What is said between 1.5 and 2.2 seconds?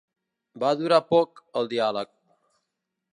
el diàleg.